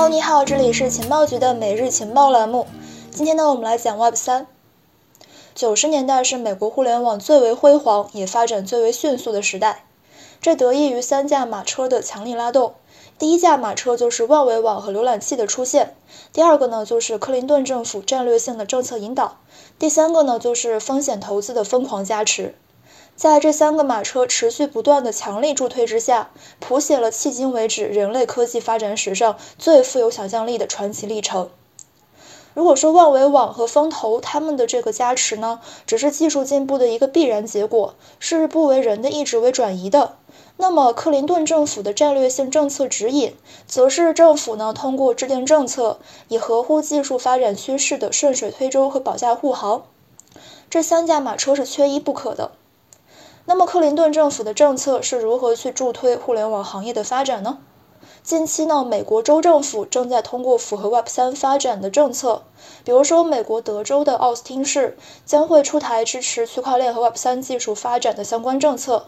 [0.00, 2.66] Hello，你好，这里是情报局的每日情报栏目。
[3.10, 4.46] 今天呢，我们来讲 Web 三。
[5.54, 9.84] 九十年代是美国互联网最为辉煌也发展最为迅速的时代，
[10.40, 12.72] 这得益于三驾马车的强力拉动。
[13.18, 15.94] 第一驾马车就是万维网和浏览器的出现，
[16.32, 19.36] 第二个呢就是克林顿政府战略性的政策引导，
[19.78, 22.54] 第三个呢就是风险投资的疯狂加持。
[23.20, 31.50] 在这三个马车持续不断的强力助推之下，谱写了迄今为止人类科技发展史上最富有想象力的传奇历程。
[32.54, 40.16] 如果说万维网和风投他们的这个加持呢，只是技术进步的一个必然结果，是不为人的意志为转移的，
[40.56, 43.34] 那么克林顿政府的战略性政策指引，
[43.66, 49.82] 则是政府呢通过制定政策，以合乎技术发展趋势的顺水推舟和保驾护航。
[50.70, 52.52] 这三驾马车是缺一不可的。
[53.50, 57.58] 那么，克林顿政府的政策是如何去助推互联网行业的发展呢？
[58.22, 62.44] 近期呢，美国州政府正在通过符合 Web 三发展的政策，
[62.84, 69.06] 比如说，美国德州的奥斯汀市将会出台支持区块链和 Web 三技术发展的相关政策。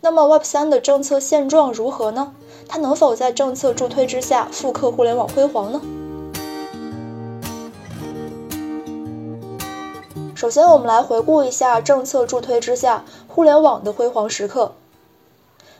[0.00, 2.32] 那么，Web 三的政策现状如何呢？
[2.68, 5.80] 它能否在政策助推之下复刻互联网辉煌呢？
[10.40, 14.72] 首先，我们来回顾一下政策助推之下互联网的辉煌时刻。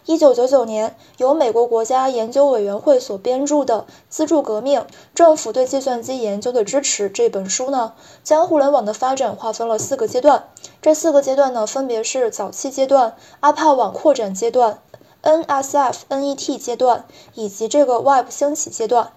[0.04, 10.50] 一九九九年，由美国国家研究委员会所编著的《资助革命：政府对计算机研究的支持》这本书呢，将互联网的发展划分了四个阶段。
[10.82, 14.80] 这四个阶段呢，分别是早期阶段、阿帕网扩展阶段、
[15.22, 19.12] NSF/NET 阶段以及这个 Web 兴起阶段。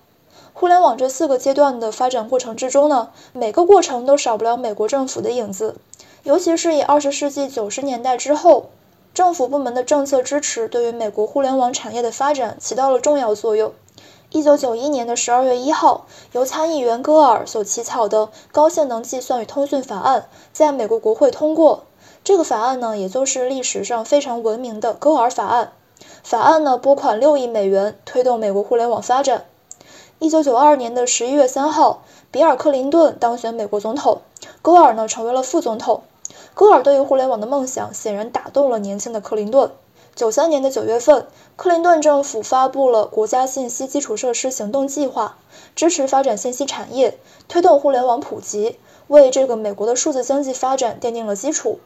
[0.53, 5.75] 互联网这四个阶段的发展过程之中呢，每个过程都少不了美国政府的影子，
[6.23, 8.67] 尤其是以二十世纪九十年代之后，
[9.13, 13.73] 政府部门的政策支持对于美国互联网产业的发展起到了重要作用。
[14.29, 21.83] 一九九一年的十二月一号，由参议员戈尔所起草的《高性能计算与通讯法案》在美国国会通过。
[22.23, 25.73] 这个法案呢，也就是历史上非常闻名的戈尔法案。
[26.23, 29.45] 法案呢，拨款六亿美元，推动美国互联网发展。
[30.23, 34.21] 一九九二年的十一月三号，比尔·克林顿当选美国总统，
[34.61, 36.03] 戈尔呢成为了副总统。
[36.53, 39.71] 戈尔对于互联网的梦想显然打动了年轻的克林顿。
[40.15, 45.35] 九三年的九月份，克林顿政府发布了国家信息基础设施行动计划，
[45.75, 47.17] 支持发展信息产业，
[47.49, 51.79] 推动互联网普及，为这个美国的数字经济发展奠定了基础。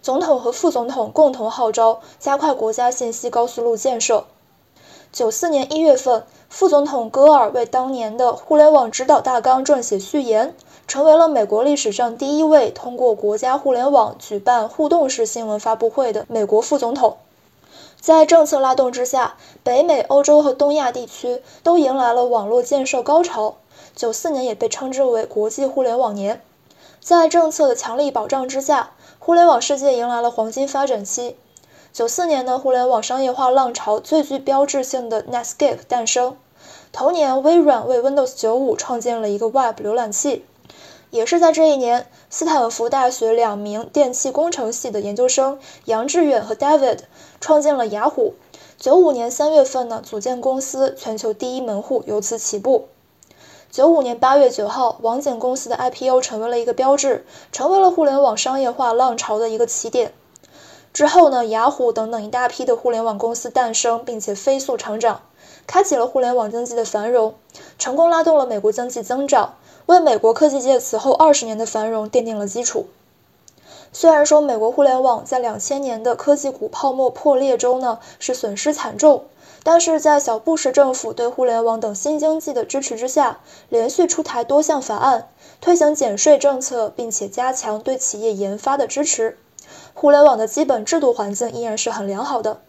[0.00, 4.24] 总统和副总统共同号召加快国家信息高速路建设。
[5.16, 10.54] 九四年一月份，副总统戈尔为当年的互联网指导大纲撰写序言，
[10.86, 17.16] 成为了美国历史上第一位通过国家互联网举办互动式新闻发布会的美国副总统。
[17.98, 23.54] 在政策拉动之下，北美、欧洲和东亚地区都迎来了网络建设高潮。
[23.94, 26.42] 九四年也被称之为国际互联网年。
[27.00, 31.38] 在政策的强力保障之下，互联网世界迎来了黄金发展期。
[31.96, 36.36] 九四年的互联网商业化浪潮最具标志性的 Netscape 诞生。
[36.92, 40.44] 同年，微软为 Windows 95创建了一个 Web 浏览器。
[41.08, 46.98] 也是在这一年，斯坦福大学两名电气工程系的研究生杨致远和 David
[47.40, 48.34] 创建了雅虎。
[48.76, 52.88] 九五年三月份呢，组建公司，全球第一门户由此起步。
[53.70, 60.12] 九五年八月九号，网景公司的 IPO 成为了一个标志，成为了互联网商业化浪潮的一个起点。
[60.96, 65.20] 之后呢，雅虎等等一大批的互联网公司诞生，并且飞速成长，
[65.66, 67.34] 开启了互联网经济的繁荣，
[67.78, 72.86] 成功拉动了美国经济增长，为美国科技界此后二十年的繁荣奠定了基础。
[73.92, 79.24] 虽然说美国互联网在两千年的科技股泡沫破裂中呢是损失惨重，
[79.62, 85.28] 但是在小布什政府对互联网等新经济的支持之下，连续出台多项法案，
[85.60, 89.36] 推行减税政策，并且加强对企业研发的支持。
[89.94, 92.60] 互联网的基本制度环境依然是很良好的。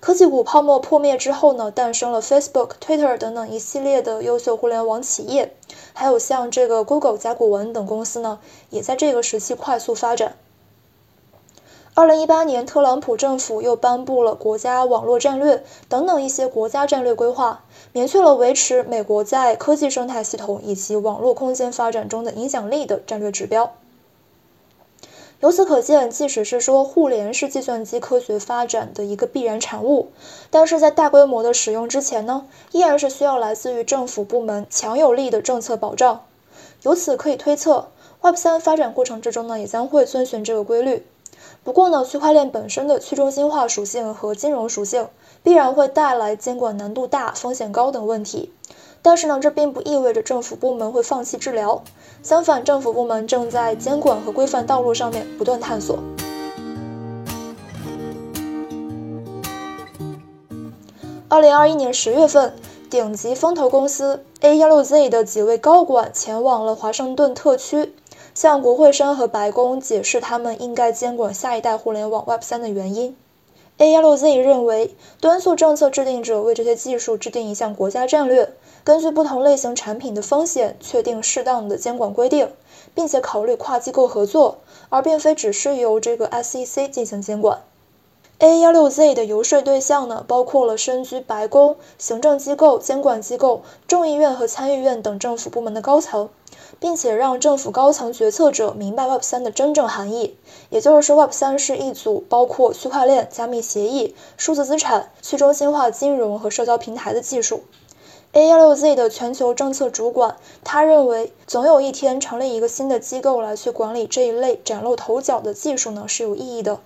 [0.00, 5.54] 科技股泡沫破灭之后呢，诞生了 Facebook、Twitter 等等一系列的优秀互联网企业，
[5.92, 8.40] 还有像这个 Google、甲骨文等公司呢，
[8.70, 10.36] 也在这个时期快速发展。
[11.94, 17.62] 二零一八年，特朗普政府又颁布了国家网络战略等等一些国家战略规划，
[17.92, 23.74] 明确了维持美国在科技生态系统以及网络空间发展中的影响力的战略指标。
[25.42, 30.12] 由此可见，即使是说互联是计算机科学发展的一个必然产物，
[30.50, 36.20] 但是在大规模的使用之前呢，依然是需要来自于政府部门强有力的政策保障。
[36.82, 37.88] 由此可以推测
[38.20, 41.04] ，Web 三发展过程之中呢，也将会遵循这个规律。
[41.64, 45.08] 不过呢，区块链本身的去中心化属性和金融属性，
[45.42, 48.52] 必然会带来监管难度大、风险高等问题。
[49.04, 51.82] 但是呢，这并不意味着政府部门会放弃治疗，
[52.22, 55.98] 相反，政府部门正在监管和规范道路上面不断探索。
[61.28, 62.54] 二零二一年十月份，
[62.90, 67.94] 顶级风投公司 A16Z 的几位高管前往了华盛顿特区，
[68.34, 73.16] 向国会山和白宫解释他们应该监管下一代互联网 Web 三的原因。
[73.78, 78.52] A16Z 认为，端速政策制定者为这些技术制定一项国家战略，
[78.84, 82.52] 根据不同类型产品的风险，确定适当的监管规定，
[82.94, 84.58] 并且考虑跨机构合作，
[84.88, 87.62] 而并非只是由这个 SEC 进行监管。
[88.42, 96.28] A16Z 的游说对象呢，包括了身居白宫、行政机构、监管机构、众议院和参议院等政府部门的高层，
[96.80, 100.36] 并且让政府高层决策者明白 Web3 的真正含义，
[100.70, 107.62] 也就是说，Web3 是一组包括区块链、加密协议、数字资产、去中心化金融和社交平台的技术。
[108.32, 110.34] A16Z 的全球政策主管，
[110.64, 116.80] 他认为，总有一天成立一个新的机构来去管理这一类崭露头角的技术呢，是有意义的。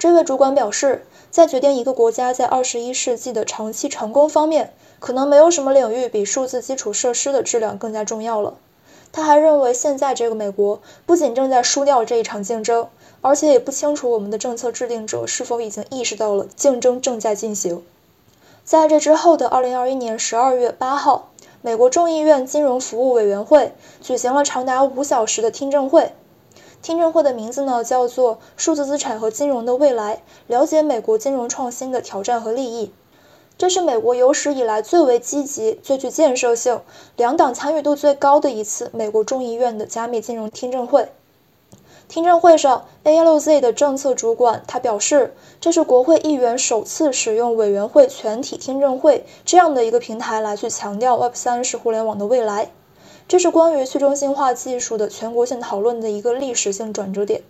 [0.00, 8.54] 这位主管表示，在决定一个国家在二十一世纪的长期成功方面，可能没有什么领域比数字基础设施的质量更加重要了。
[9.12, 12.88] 他还认为，现在这个美国不仅正在输掉这一场竞争，
[13.20, 17.84] 而且也不清楚我们的政策制定者是否已经意识到了竞争正在进行。
[18.64, 21.28] 在这之后的二零二一年十二月八号，
[21.60, 26.12] 美国众议院金融服务委员会举行了长达五小时的听证会。
[26.82, 32.92] 听证会的名字呢，叫做“数字资产和金融的未来：了解美国金融创新的挑战和利益”。
[33.58, 36.80] 这是美国有史以来最为积极、最具建设性、
[37.16, 41.10] 两党参与度最高的一次美国众议院的加密金融听证会。
[42.08, 52.72] 听证会上，ALZ 的政策主管他表示，这是国会议员首次使用委员会全体听证会这样的一个平台来去强调 Web3 是互联网的未来。
[53.30, 57.42] 这是关于去中心化技术的全国性讨论的一个历史性转折点。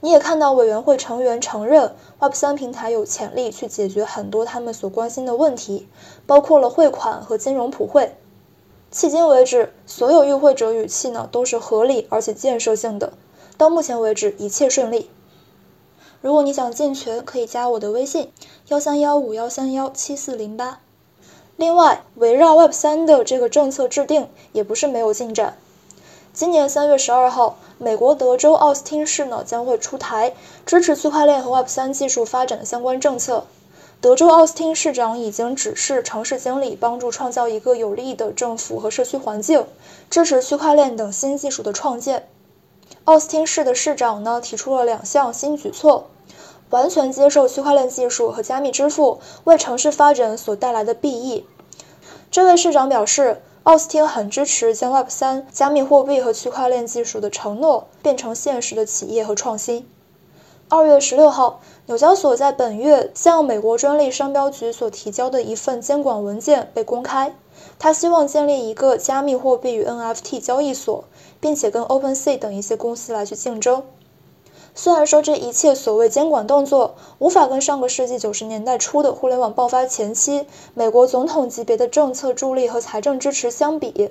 [0.00, 5.86] 你也看到委员会成员承认，Web3 平台有潜力去解决很多他们所关心的问题，
[6.26, 8.16] 包括了汇款和金融普惠。
[8.90, 13.12] 迄今为止，所有与会者语气呢都是合理而且建设性的。
[13.58, 15.10] 到目前为止，一切顺利。
[16.22, 18.32] 如果你想进群，可以加我的微信：
[18.68, 20.80] 幺三幺五幺三幺七四零八。
[21.60, 25.58] 另外，围绕 Web 三的这个政策制定也不是没有进展。
[26.32, 30.32] 今年三月十二号，美国德州奥斯汀市呢将会出台
[30.64, 33.44] 支持区块链和 Web 三技术发展的相关政策。
[34.00, 39.66] 德州奥斯汀市长已经指示城市经理帮助创造一个有利的政府和社区环境，
[40.08, 42.26] 支持区块链等新技术的创建。
[43.04, 46.08] 奥斯汀市的市长呢提出了两项新举措。
[46.70, 51.46] 完全接受区块链技术和加密支付为城市发展所带来的裨益。
[52.30, 59.86] 这位市长表示，奥斯汀很支持将 Web 三、加密货币和区块链技术的承诺变成现实的企业和创新。
[60.68, 67.34] 二月十六号，纽交所在本月向美国专利商标局所提交的一份监管文件被公开，
[67.80, 71.02] 他希望建立一个加密货币与 NFT 交易所，
[71.40, 73.82] 并且跟 OpenSea 等一些公司来去竞争。
[74.82, 84.10] 虽然说这一切所谓监管动作无法跟上个世纪九十年代初的互联网爆发前期美国总统级别的政策助力和财政支持相比，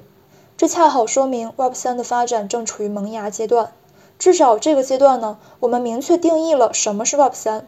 [0.58, 3.72] 这恰好说明 Web 三的发展正处于萌芽阶段。
[4.20, 7.66] 至少这个阶段呢，我们明确定义了什么是 Web 三。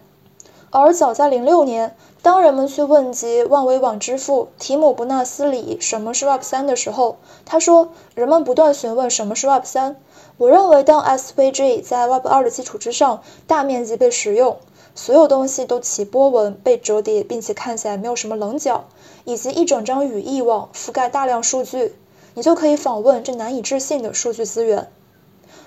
[0.70, 9.96] 而早在零六年，当人们去问及万维网之父提姆·伯纳斯里什么是 Web 三的时候，他说：“人们不断询问什么是 Web 三。”
[10.38, 14.58] 我认为，当 SVG 在 Web 二的基础之上大面积被使用，
[14.96, 18.86] 所有东西都起波纹、被折叠，并且看起来没有什么棱角，
[19.26, 21.96] 以及一整张语义网覆盖大量数据，
[22.34, 24.90] 你就可以访问这难以置信的数据资源。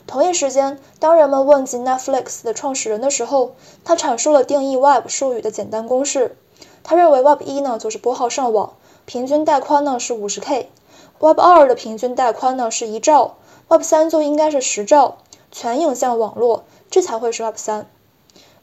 [0.07, 3.55] 同一时间，当人们问及 Netflix 的创始人的时候，
[3.85, 6.37] 他阐述了定义 Web 术语的简单公式。
[6.83, 8.75] 他认为 Web 一呢就是拨号上网，
[9.07, 13.37] 平均带宽呢是 50K；Web 二的平均带宽呢是一兆。
[13.69, 15.17] Web 三就应该是十兆
[15.51, 17.87] 全影像网络，这才会是 Web 三。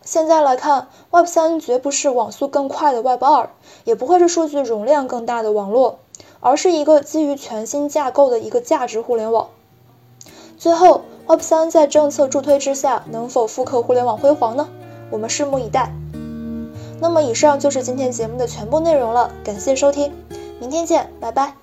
[0.03, 3.49] 现在来看，Web 三绝不是网速更快的 Web 二，
[3.83, 5.99] 也不会是数据容量更大的网络，
[6.39, 9.49] 而是一个基于全新架构的一个价值互联网。
[10.57, 14.69] 最后，Web 三在政策助推之下，能否复刻互联网辉煌呢？
[15.11, 15.93] 我们拭目以待。
[16.99, 20.13] 那么，以上就是今天节目的全部内容了，感谢收听，
[20.59, 21.60] 明天见，拜拜。